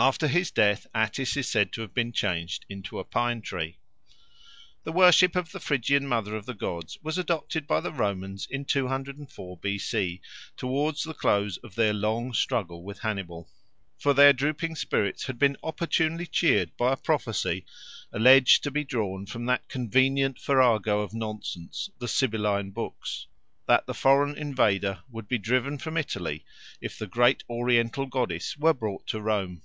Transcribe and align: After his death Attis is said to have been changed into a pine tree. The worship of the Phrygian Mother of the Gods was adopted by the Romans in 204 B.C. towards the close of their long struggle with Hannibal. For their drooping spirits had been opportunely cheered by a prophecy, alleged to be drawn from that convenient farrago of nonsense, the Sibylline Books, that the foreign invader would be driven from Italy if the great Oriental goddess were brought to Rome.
After 0.00 0.28
his 0.28 0.50
death 0.50 0.86
Attis 0.94 1.36
is 1.36 1.50
said 1.50 1.72
to 1.74 1.82
have 1.82 1.92
been 1.92 2.10
changed 2.10 2.64
into 2.70 2.98
a 2.98 3.04
pine 3.04 3.42
tree. 3.42 3.76
The 4.82 4.92
worship 4.92 5.36
of 5.36 5.52
the 5.52 5.60
Phrygian 5.60 6.06
Mother 6.06 6.34
of 6.34 6.46
the 6.46 6.54
Gods 6.54 6.96
was 7.02 7.18
adopted 7.18 7.66
by 7.66 7.80
the 7.82 7.92
Romans 7.92 8.48
in 8.50 8.64
204 8.64 9.58
B.C. 9.58 10.22
towards 10.56 11.04
the 11.04 11.12
close 11.12 11.58
of 11.58 11.74
their 11.74 11.92
long 11.92 12.32
struggle 12.32 12.82
with 12.82 13.00
Hannibal. 13.00 13.50
For 13.98 14.14
their 14.14 14.32
drooping 14.32 14.76
spirits 14.76 15.26
had 15.26 15.38
been 15.38 15.58
opportunely 15.62 16.24
cheered 16.24 16.74
by 16.78 16.94
a 16.94 16.96
prophecy, 16.96 17.66
alleged 18.10 18.62
to 18.62 18.70
be 18.70 18.84
drawn 18.84 19.26
from 19.26 19.44
that 19.44 19.68
convenient 19.68 20.38
farrago 20.40 21.00
of 21.02 21.12
nonsense, 21.12 21.90
the 21.98 22.08
Sibylline 22.08 22.70
Books, 22.70 23.26
that 23.68 23.84
the 23.84 23.92
foreign 23.92 24.34
invader 24.34 25.00
would 25.10 25.28
be 25.28 25.36
driven 25.36 25.76
from 25.76 25.98
Italy 25.98 26.46
if 26.80 26.96
the 26.98 27.06
great 27.06 27.44
Oriental 27.50 28.06
goddess 28.06 28.56
were 28.56 28.72
brought 28.72 29.06
to 29.08 29.20
Rome. 29.20 29.60